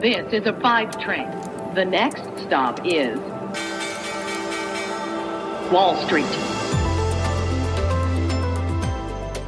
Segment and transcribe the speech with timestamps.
[0.00, 1.28] This is a five train.
[1.74, 3.18] The next stop is
[5.70, 6.24] Wall Street.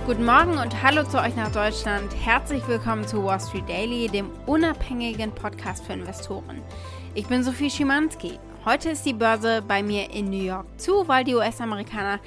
[0.05, 2.15] Guten Morgen und hallo zu euch nach Deutschland.
[2.23, 6.61] Herzlich willkommen zu Wall Street Daily, dem unabhängigen Podcast für Investoren.
[7.15, 8.39] Ich bin Sophie Schimanski.
[8.67, 12.21] Heute ist die Börse bei mir in New York zu, weil die US-Amerikaner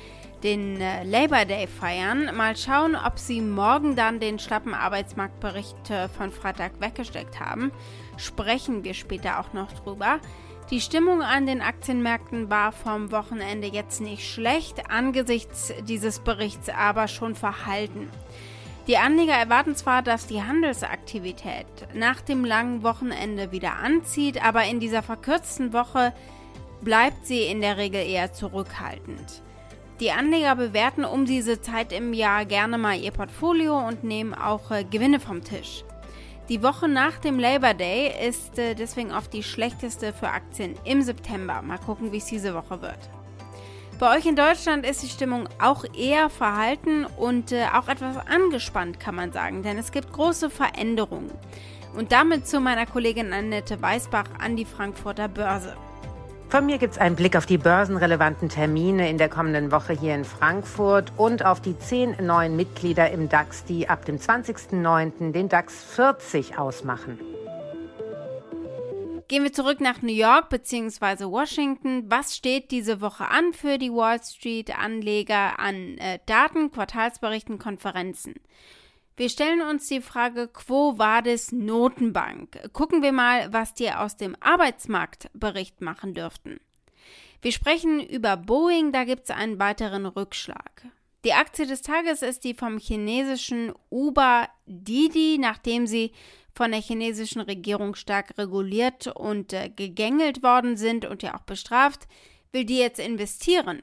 [0.43, 2.35] den äh, Labor Day feiern.
[2.35, 7.71] Mal schauen, ob sie morgen dann den schlappen Arbeitsmarktbericht äh, von Freitag weggesteckt haben.
[8.17, 10.19] Sprechen wir später auch noch drüber.
[10.71, 17.07] Die Stimmung an den Aktienmärkten war vom Wochenende jetzt nicht schlecht, angesichts dieses Berichts aber
[17.07, 18.09] schon verhalten.
[18.87, 24.79] Die Anleger erwarten zwar, dass die Handelsaktivität nach dem langen Wochenende wieder anzieht, aber in
[24.79, 26.13] dieser verkürzten Woche
[26.81, 29.43] bleibt sie in der Regel eher zurückhaltend.
[30.01, 34.69] Die Anleger bewerten um diese Zeit im Jahr gerne mal ihr Portfolio und nehmen auch
[34.69, 35.85] äh, Gewinne vom Tisch.
[36.49, 41.01] Die Woche nach dem Labor Day ist äh, deswegen oft die schlechteste für Aktien im
[41.01, 41.61] September.
[41.61, 42.99] Mal gucken, wie es diese Woche wird.
[43.97, 48.99] Bei euch in Deutschland ist die Stimmung auch eher verhalten und äh, auch etwas angespannt,
[48.99, 51.31] kann man sagen, denn es gibt große Veränderungen.
[51.95, 55.77] Und damit zu meiner Kollegin Annette Weißbach an die Frankfurter Börse.
[56.49, 60.13] Von mir gibt es einen Blick auf die börsenrelevanten Termine in der kommenden Woche hier
[60.13, 65.31] in Frankfurt und auf die zehn neuen Mitglieder im DAX, die ab dem 20.09.
[65.31, 67.19] den DAX 40 ausmachen.
[69.27, 71.25] Gehen wir zurück nach New York bzw.
[71.25, 72.03] Washington.
[72.11, 78.35] Was steht diese Woche an für die Wall Street-Anleger an äh, Daten, Quartalsberichten, Konferenzen?
[79.17, 82.73] Wir stellen uns die Frage, Quo Vadis Notenbank?
[82.73, 86.59] Gucken wir mal, was die aus dem Arbeitsmarktbericht machen dürften.
[87.41, 90.87] Wir sprechen über Boeing, da gibt es einen weiteren Rückschlag.
[91.23, 96.11] Die Aktie des Tages ist die vom chinesischen Uber Didi, nachdem sie
[96.53, 102.09] von der chinesischen Regierung stark reguliert und äh, gegängelt worden sind und ja auch bestraft,
[102.51, 103.81] will die jetzt investieren.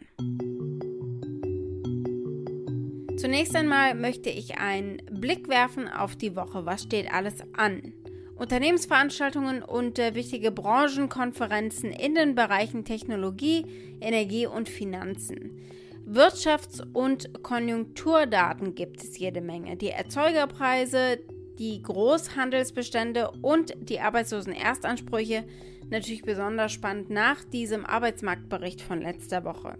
[3.22, 6.66] Zunächst einmal möchte ich einen Blick werfen auf die Woche.
[6.66, 7.92] Was steht alles an?
[8.34, 13.64] Unternehmensveranstaltungen und äh, wichtige Branchenkonferenzen in den Bereichen Technologie,
[14.00, 15.56] Energie und Finanzen.
[16.04, 19.76] Wirtschafts- und Konjunkturdaten gibt es jede Menge.
[19.76, 21.20] Die Erzeugerpreise,
[21.60, 25.44] die Großhandelsbestände und die Arbeitslosenerstansprüche
[25.90, 29.78] natürlich besonders spannend nach diesem Arbeitsmarktbericht von letzter Woche.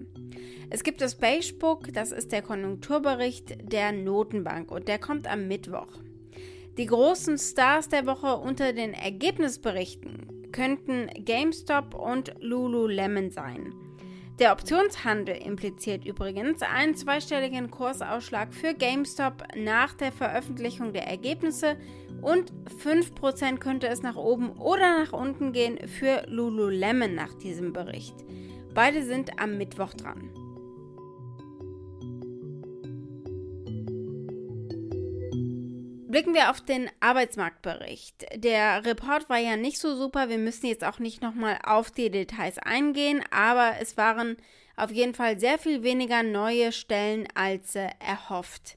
[0.71, 5.99] Es gibt das Beigebook, das ist der Konjunkturbericht der Notenbank und der kommt am Mittwoch.
[6.79, 13.75] Die großen Stars der Woche unter den Ergebnisberichten könnten GameStop und Lululemon sein.
[14.39, 21.77] Der Optionshandel impliziert übrigens einen zweistelligen Kursausschlag für GameStop nach der Veröffentlichung der Ergebnisse
[22.23, 28.15] und 5% könnte es nach oben oder nach unten gehen für Lululemon nach diesem Bericht.
[28.75, 30.31] Beide sind am Mittwoch dran.
[36.09, 38.27] Blicken wir auf den Arbeitsmarktbericht.
[38.37, 40.29] Der Report war ja nicht so super.
[40.29, 44.37] Wir müssen jetzt auch nicht nochmal auf die Details eingehen, aber es waren
[44.77, 48.77] auf jeden Fall sehr viel weniger neue Stellen als äh, erhofft.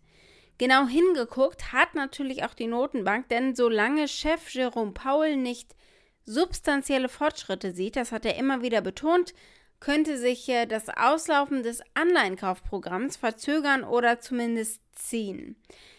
[0.57, 5.75] Genau hingeguckt hat natürlich auch die Notenbank, denn solange Chef Jerome Powell nicht
[6.23, 9.33] substanzielle Fortschritte sieht, das hat er immer wieder betont,
[9.85, 15.55] könnte sich das Auslaufen des Anleihenkaufprogramms verzögern oder zumindest ziehen.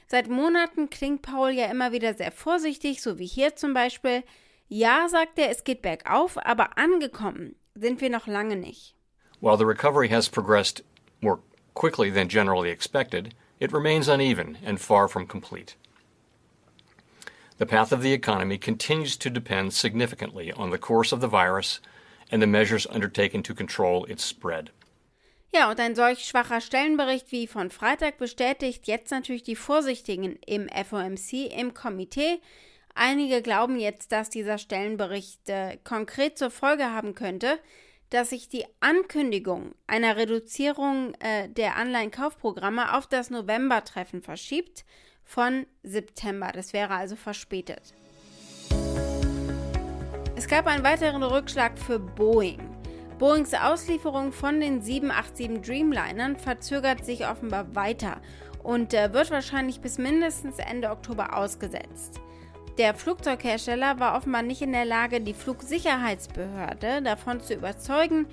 [0.09, 4.25] Seit Monaten klingt Paul ja immer wieder sehr vorsichtig, so wie hier zum Beispiel.
[4.67, 8.97] Ja, sagt er, es geht bergauf, aber angekommen sind wir noch lange nicht.
[9.41, 10.83] While the recovery has progressed
[11.21, 11.39] more
[11.75, 15.77] quickly than generally expected, it remains uneven and far from complete.
[17.59, 21.81] The path of the economy continues to depend significantly on the course of the virus
[22.31, 24.73] and the measures undertaken to control its spread.
[25.55, 30.69] Ja, und ein solch schwacher Stellenbericht wie von Freitag bestätigt jetzt natürlich die Vorsichtigen im
[30.69, 32.41] FOMC, im Komitee.
[32.95, 37.59] Einige glauben jetzt, dass dieser Stellenbericht äh, konkret zur Folge haben könnte,
[38.11, 44.85] dass sich die Ankündigung einer Reduzierung äh, der Anleihenkaufprogramme auf das Novembertreffen verschiebt
[45.25, 46.53] von September.
[46.53, 47.95] Das wäre also verspätet.
[50.37, 52.61] Es gab einen weiteren Rückschlag für Boeing.
[53.19, 58.21] Boeings Auslieferung von den 787 Dreamlinern verzögert sich offenbar weiter
[58.63, 62.21] und äh, wird wahrscheinlich bis mindestens Ende Oktober ausgesetzt.
[62.77, 68.27] Der Flugzeughersteller war offenbar nicht in der Lage, die Flugsicherheitsbehörde davon zu überzeugen,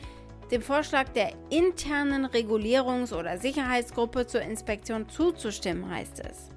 [0.51, 6.49] dem Vorschlag der internen Regulierungs- oder Sicherheitsgruppe zur Inspektion zuzustimmen, heißt es.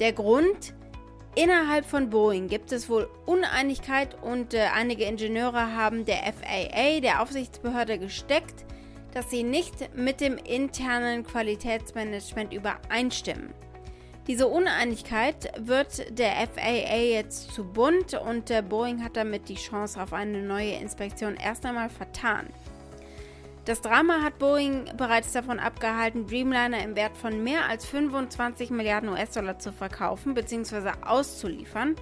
[0.00, 0.74] Der Grund,
[1.36, 7.22] innerhalb von Boeing gibt es wohl Uneinigkeit und äh, einige Ingenieure haben der FAA, der
[7.22, 8.64] Aufsichtsbehörde, gesteckt,
[9.14, 13.54] dass sie nicht mit dem internen Qualitätsmanagement übereinstimmen.
[14.26, 20.02] Diese Uneinigkeit wird der FAA jetzt zu bunt und äh, Boeing hat damit die Chance
[20.02, 22.48] auf eine neue Inspektion erst einmal vertan.
[23.66, 29.08] Das Drama hat Boeing bereits davon abgehalten, Dreamliner im Wert von mehr als 25 Milliarden
[29.08, 30.92] US-Dollar zu verkaufen bzw.
[31.04, 31.96] auszuliefern.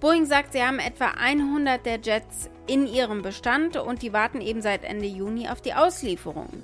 [0.00, 4.60] Boeing sagt, sie haben etwa 100 der Jets in ihrem Bestand und die warten eben
[4.60, 6.62] seit Ende Juni auf die Auslieferung.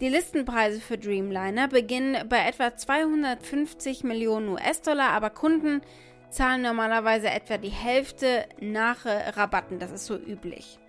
[0.00, 5.80] Die Listenpreise für Dreamliner beginnen bei etwa 250 Millionen US-Dollar, aber Kunden
[6.28, 9.78] zahlen normalerweise etwa die Hälfte nach Rabatten.
[9.78, 10.80] Das ist so üblich.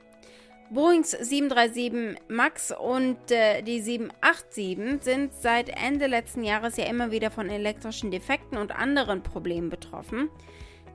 [0.74, 7.30] Boeings 737 MAX und äh, die 787 sind seit Ende letzten Jahres ja immer wieder
[7.30, 10.30] von elektrischen Defekten und anderen Problemen betroffen.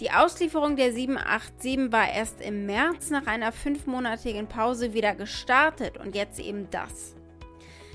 [0.00, 6.14] Die Auslieferung der 787 war erst im März nach einer fünfmonatigen Pause wieder gestartet und
[6.14, 7.14] jetzt eben das.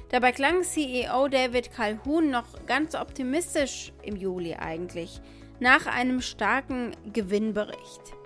[0.10, 5.20] Dabei klang CEO David Calhoun noch ganz optimistisch im Juli eigentlich,
[5.60, 8.21] nach einem starken Gewinnbericht.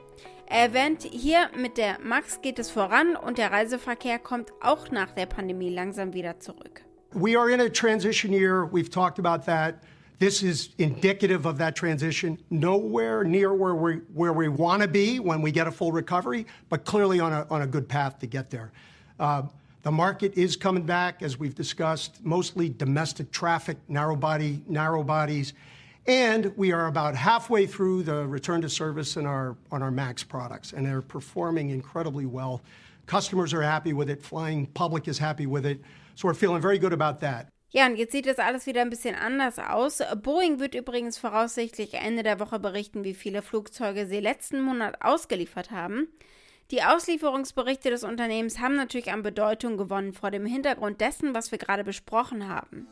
[0.47, 5.11] Er erwähnt hier, mit der Max geht es voran und der Reiseverkehr kommt auch nach
[5.11, 6.83] der Pandemie langsam wieder zurück.
[7.13, 8.69] We are in a transition year.
[8.71, 9.83] We've talked about that.
[10.19, 12.37] This is indicative of that transition.
[12.49, 16.45] Nowhere near where we where we want to be when we get a full recovery,
[16.69, 18.71] but clearly on a on a good path to get there.
[19.19, 19.43] Uh,
[19.83, 25.53] the market is coming back, as we've discussed, mostly domestic traffic, narrow body, narrow bodies.
[26.07, 30.23] And we are about halfway through the return to service in our, on our MAX
[30.23, 32.61] products, and they're performing incredibly well.
[33.07, 35.81] Customers are happy with it, flying public is happy with it.
[36.13, 37.47] So we're feeling very good about that.
[37.71, 40.01] Ja, und jetzt sieht das alles wieder ein bisschen anders aus.
[40.23, 45.71] Boeing wird übrigens voraussichtlich Ende der Woche berichten, wie viele Flugzeuge sie letzten Monat ausgeliefert
[45.71, 46.07] haben.
[46.71, 51.57] Die Auslieferungsberichte des Unternehmens haben natürlich an Bedeutung gewonnen vor dem Hintergrund dessen, was wir
[51.57, 52.87] gerade besprochen haben.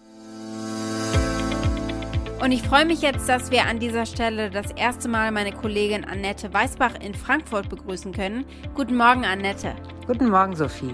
[2.44, 6.04] Und ich freue mich jetzt, dass wir an dieser Stelle das erste Mal meine Kollegin
[6.04, 8.44] Annette Weißbach in Frankfurt begrüßen können.
[8.76, 9.74] Guten Morgen, Annette.
[10.08, 10.94] Guten Morgen, Sophie.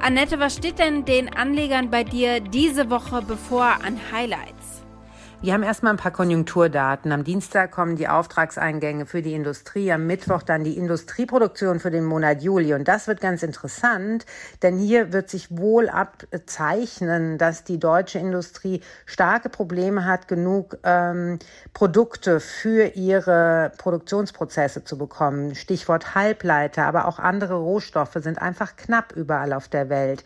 [0.00, 4.55] Annette, was steht denn den Anlegern bei dir diese Woche bevor an Highlights?
[5.42, 7.12] Wir haben erstmal ein paar Konjunkturdaten.
[7.12, 12.06] Am Dienstag kommen die Auftragseingänge für die Industrie, am Mittwoch dann die Industrieproduktion für den
[12.06, 12.72] Monat Juli.
[12.72, 14.24] Und das wird ganz interessant,
[14.62, 21.38] denn hier wird sich wohl abzeichnen, dass die deutsche Industrie starke Probleme hat, genug ähm,
[21.74, 25.54] Produkte für ihre Produktionsprozesse zu bekommen.
[25.54, 30.24] Stichwort Halbleiter, aber auch andere Rohstoffe sind einfach knapp überall auf der Welt.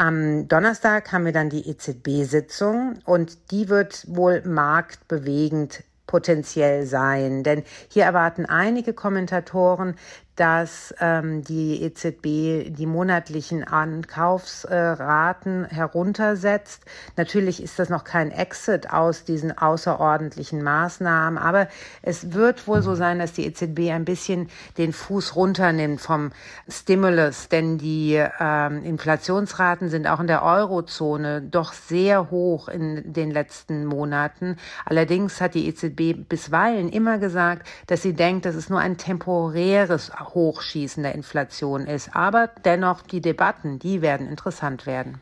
[0.00, 7.42] Am Donnerstag haben wir dann die EZB-Sitzung und die wird wohl marktbewegend potenziell sein.
[7.42, 9.96] Denn hier erwarten einige Kommentatoren,
[10.38, 16.84] dass ähm, die EZB die monatlichen Ankaufsraten äh, heruntersetzt.
[17.16, 21.66] Natürlich ist das noch kein Exit aus diesen außerordentlichen Maßnahmen, aber
[22.02, 26.30] es wird wohl so sein, dass die EZB ein bisschen den Fuß runternimmt vom
[26.68, 33.32] Stimulus, denn die ähm, Inflationsraten sind auch in der Eurozone doch sehr hoch in den
[33.32, 34.56] letzten Monaten.
[34.84, 40.12] Allerdings hat die EZB bisweilen immer gesagt, dass sie denkt, dass es nur ein temporäres
[40.34, 42.14] Hochschießen der Inflation ist.
[42.14, 45.20] Aber dennoch, die Debatten, die werden interessant werden.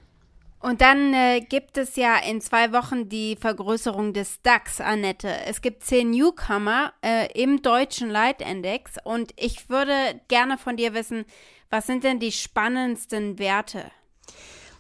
[0.61, 5.29] Und dann äh, gibt es ja in zwei Wochen die Vergrößerung des DAX, Annette.
[5.47, 9.93] Es gibt zehn Newcomer äh, im deutschen Leitindex und ich würde
[10.29, 11.25] gerne von dir wissen,
[11.71, 13.85] was sind denn die spannendsten Werte?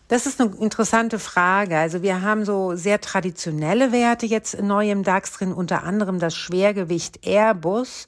[0.08, 1.76] Das ist eine interessante Frage.
[1.76, 6.34] Also wir haben so sehr traditionelle Werte jetzt neu im DAX drin, unter anderem das
[6.34, 8.06] Schwergewicht Airbus.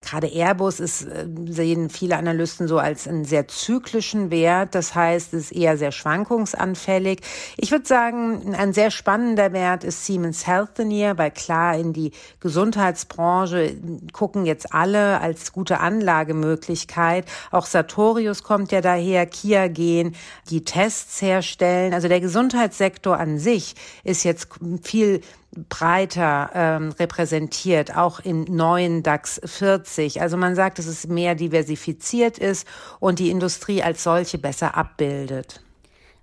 [0.00, 4.76] Gerade Airbus ist, äh, sehen viele Analysten so als einen sehr zyklischen Wert.
[4.76, 7.20] Das heißt, es ist eher sehr schwankungsanfällig.
[7.56, 13.76] Ich würde sagen, ein sehr spannender Wert ist Siemens Healthineer, weil klar in die Gesundheitsbranche
[14.12, 17.26] gucken jetzt alle als gute Anlagemöglichkeit.
[17.50, 20.14] Auch Sartorius kommt ja daher, Kia gehen,
[20.48, 21.92] die Tests herstellen.
[21.92, 23.74] Also der Gesundheitssektor an sich
[24.04, 24.48] ist jetzt
[24.82, 30.20] viel breiter ähm, repräsentiert, auch in neuen DAX 40.
[30.20, 32.66] Also man sagt, dass es mehr diversifiziert ist
[33.00, 35.60] und die Industrie als solche besser abbildet.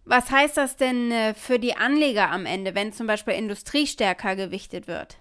[0.05, 4.36] Was heißt das denn äh, für die Anleger am Ende, wenn zum Beispiel Industrie stärker
[4.36, 5.17] gewichtet wird?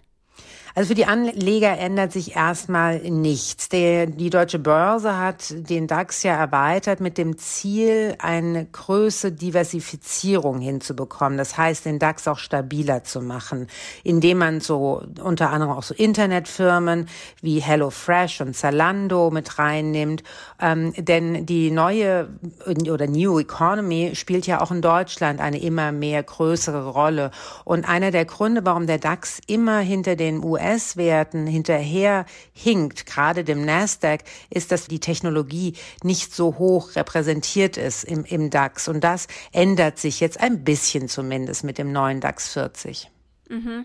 [0.76, 3.69] Also für die Anleger ändert sich erstmal nichts.
[3.69, 10.59] Der, die deutsche Börse hat den DAX ja erweitert mit dem Ziel, eine größere Diversifizierung
[10.59, 11.38] hinzubekommen.
[11.38, 13.69] Das heißt, den DAX auch stabiler zu machen,
[14.02, 17.09] indem man so unter anderem auch so Internetfirmen
[17.40, 20.25] wie HelloFresh und Zalando mit reinnimmt.
[20.61, 22.31] Ähm, denn die neue
[22.66, 27.31] oder New Economy spielt ja auch in Deutschland eine immer mehr größere Rolle.
[27.64, 33.44] Und einer der Gründe, warum der DAX immer hinter den US US-Werten hinterher hinkt, gerade
[33.44, 38.88] dem Nasdaq, ist, dass die Technologie nicht so hoch repräsentiert ist im, im DAX.
[38.88, 43.11] Und das ändert sich jetzt ein bisschen zumindest mit dem neuen DAX 40.
[43.49, 43.85] Mhm.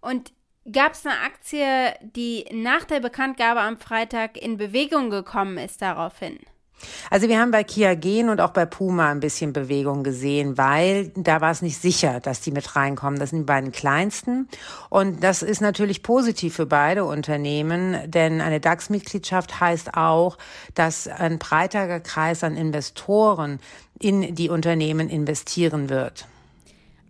[0.00, 0.32] Und
[0.70, 6.38] gab es eine Aktie, die nach der Bekanntgabe am Freitag in Bewegung gekommen ist daraufhin?
[7.10, 11.08] Also wir haben bei Kia Gen und auch bei Puma ein bisschen Bewegung gesehen, weil
[11.14, 13.18] da war es nicht sicher, dass die mit reinkommen.
[13.18, 14.48] Das sind die beiden kleinsten.
[14.88, 20.38] Und das ist natürlich positiv für beide Unternehmen, denn eine DAX-Mitgliedschaft heißt auch,
[20.74, 23.60] dass ein breiterer Kreis an Investoren
[23.98, 26.26] in die Unternehmen investieren wird.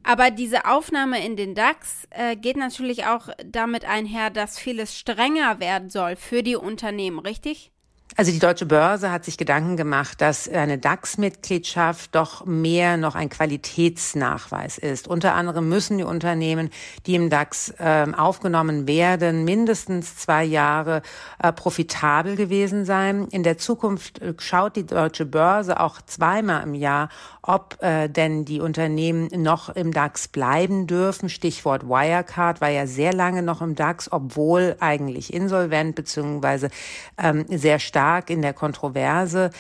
[0.05, 5.61] Aber diese Aufnahme in den DAX äh, geht natürlich auch damit einher, dass vieles strenger
[5.61, 7.73] werden soll für die Unternehmen, richtig?
[8.19, 13.29] Also die Deutsche Börse hat sich Gedanken gemacht, dass eine DAX-Mitgliedschaft doch mehr noch ein
[13.29, 15.07] Qualitätsnachweis ist.
[15.07, 16.71] Unter anderem müssen die Unternehmen,
[17.07, 21.03] die im DAX äh, aufgenommen werden, mindestens zwei Jahre
[21.41, 23.29] äh, profitabel gewesen sein.
[23.31, 27.11] In der Zukunft äh, schaut die Deutsche Börse auch zweimal im Jahr,
[27.41, 31.29] ob äh, denn die Unternehmen noch im DAX bleiben dürfen.
[31.29, 36.71] Stichwort Wirecard war ja sehr lange noch im DAX, obwohl eigentlich insolvent beziehungsweise
[37.17, 39.51] ähm, sehr stark in der Kontroverse.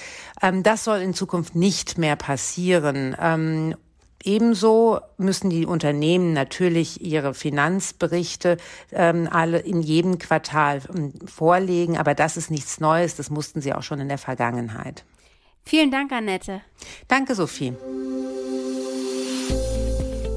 [0.42, 3.16] Ähm, das soll in Zukunft nicht mehr passieren.
[3.20, 3.74] Ähm,
[4.24, 8.56] Ebenso müssen die Unternehmen natürlich ihre Finanzberichte
[8.90, 13.72] ähm, alle in jedem Quartal ähm, vorlegen, aber das ist nichts Neues, das mussten sie
[13.72, 15.04] auch schon in der Vergangenheit.
[15.64, 16.62] Vielen Dank, Annette.
[17.06, 17.74] Danke, Sophie.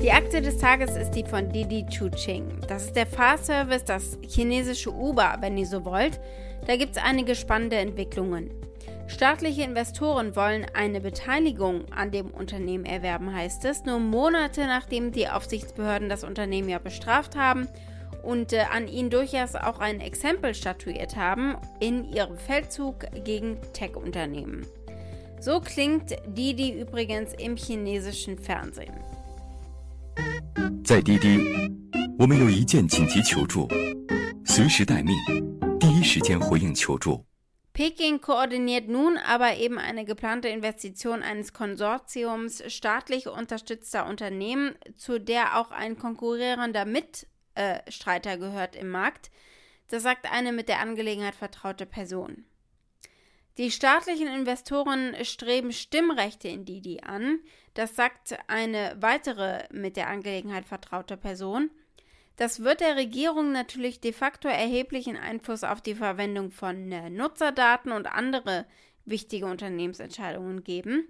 [0.02, 2.60] Die Akte des Tages ist die von Didi Chuching.
[2.68, 6.20] Das ist der Fahrservice, das chinesische Uber, wenn ihr so wollt.
[6.66, 8.50] Da gibt es einige spannende Entwicklungen.
[9.06, 15.28] Staatliche Investoren wollen eine Beteiligung an dem Unternehmen erwerben, heißt es, nur Monate nachdem die
[15.28, 17.68] Aufsichtsbehörden das Unternehmen ja bestraft haben
[18.24, 24.66] und äh, an ihnen durchaus auch ein Exempel statuiert haben in ihrem Feldzug gegen Tech-Unternehmen.
[25.40, 29.11] So klingt Didi übrigens im chinesischen Fernsehen.
[30.85, 31.39] 在滴滴，
[32.19, 33.69] 我们有一键紧急求助，
[34.45, 35.17] 随时待命，
[35.81, 37.25] 第一时间回应求助。
[37.75, 45.73] Peking koordiniert nun aber eben eine geplante Investition eines Konsortiums staatlich unterstützter Unternehmen, zu der auch
[45.73, 49.31] ein konkurrierender Mitstreiter gehört im Markt.
[49.89, 52.45] Das sagt eine mit der Angelegenheit vertraute Person.
[53.58, 57.40] Die staatlichen Investoren streben Stimmrechte in Didi an.
[57.74, 61.70] Das sagt eine weitere mit der Angelegenheit vertraute Person.
[62.38, 67.92] Das wird der Regierung natürlich de facto erheblichen Einfluss auf die Verwendung von äh, Nutzerdaten
[67.92, 68.66] und andere
[69.06, 71.08] wichtige Unternehmensentscheidungen geben.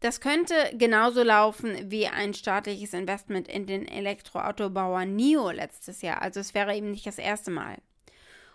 [0.00, 6.20] Das könnte genauso laufen wie ein staatliches Investment in den Elektroautobauer NIO letztes Jahr.
[6.20, 7.78] Also es wäre eben nicht das erste Mal.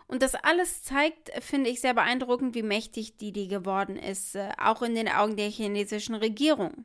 [0.10, 4.82] Und das alles zeigt, finde ich, sehr beeindruckend, wie mächtig Didi geworden ist, äh, auch
[4.82, 6.84] in den Augen der chinesischen Regierung.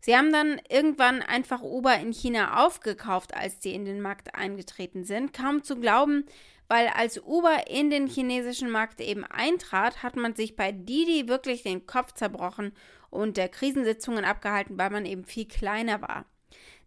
[0.00, 5.04] Sie haben dann irgendwann einfach Uber in China aufgekauft, als sie in den Markt eingetreten
[5.04, 5.32] sind.
[5.32, 6.24] Kaum zu glauben,
[6.66, 11.62] weil als Uber in den chinesischen Markt eben eintrat, hat man sich bei Didi wirklich
[11.62, 12.72] den Kopf zerbrochen
[13.10, 16.24] und der Krisensitzungen abgehalten, weil man eben viel kleiner war.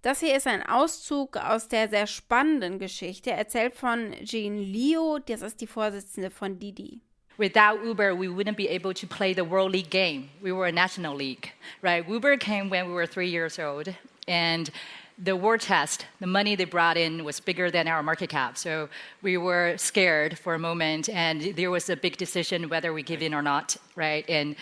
[0.03, 5.41] Das hier ist ein Auszug aus der sehr spannenden Geschichte, erzählt von Jean Liu, das
[5.41, 7.00] ist die Vorsitzende von Didi.
[7.38, 10.27] Without Uber, we wouldn't be able to play the World League game.
[10.41, 12.05] We were a national league, right?
[12.05, 13.95] Uber came when we were three years old,
[14.27, 14.69] and
[15.17, 18.57] the war chest, the money they brought in was bigger than our market cap.
[18.57, 18.89] So
[19.22, 23.22] we were scared for a moment, and there was a big decision whether we give
[23.22, 24.29] in or not, right?
[24.29, 24.57] And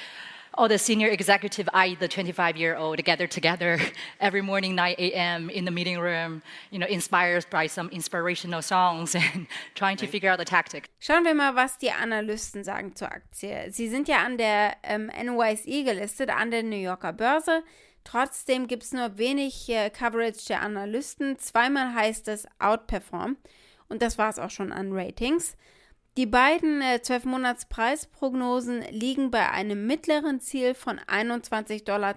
[0.53, 3.79] all the senior executive, I, the 25 year old, gather together
[4.19, 5.49] every morning, 9 a.m.
[5.49, 6.41] in the meeting room,
[6.71, 10.89] you know, inspired by some inspirational songs and trying to figure out the tactic.
[10.99, 13.71] Schauen wir mal, was die Analysten sagen zur Aktie.
[13.71, 17.63] Sie sind ja an der ähm, NYSE gelistet, an der New Yorker Börse.
[18.03, 21.37] Trotzdem gibt es nur wenig äh, Coverage der Analysten.
[21.37, 23.37] Zweimal heißt es Outperform.
[23.89, 25.55] Und das war es auch schon an Ratings.
[26.17, 32.15] Die beiden äh, 12-Monats-Preisprognosen liegen bei einem mittleren Ziel von 21,92 Dollar.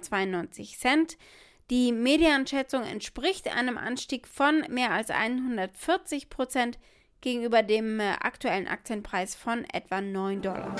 [1.70, 6.80] Die Medianschätzung entspricht einem Anstieg von mehr als 140 Prozent
[7.20, 10.74] gegenüber dem äh, aktuellen Aktienpreis von etwa 9 Dollar.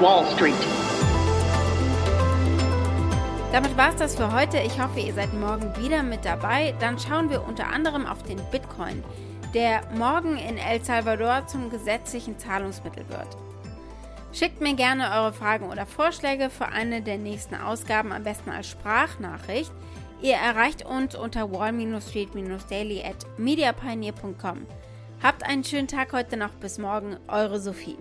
[0.00, 0.52] Wall Street.
[3.52, 4.58] Damit war es das für heute.
[4.58, 6.74] Ich hoffe, ihr seid morgen wieder mit dabei.
[6.78, 9.02] Dann schauen wir unter anderem auf den Bitcoin,
[9.54, 13.36] der morgen in El Salvador zum gesetzlichen Zahlungsmittel wird.
[14.32, 18.68] Schickt mir gerne eure Fragen oder Vorschläge für eine der nächsten Ausgaben, am besten als
[18.68, 19.72] Sprachnachricht.
[20.22, 24.66] Ihr erreicht uns unter wall-street-daily at mediapioneer.com.
[25.22, 26.50] Habt einen schönen Tag heute noch.
[26.50, 27.16] Bis morgen.
[27.26, 27.96] Eure Sophie.